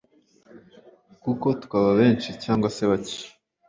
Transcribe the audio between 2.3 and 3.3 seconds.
cyangwa se bake